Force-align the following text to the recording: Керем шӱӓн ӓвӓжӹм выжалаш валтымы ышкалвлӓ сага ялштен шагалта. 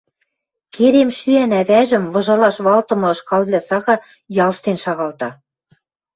Керем 0.75 1.09
шӱӓн 1.17 1.51
ӓвӓжӹм 1.61 2.03
выжалаш 2.13 2.55
валтымы 2.65 3.07
ышкалвлӓ 3.13 3.59
сага 3.67 3.95
ялштен 4.45 4.77
шагалта. 4.83 5.29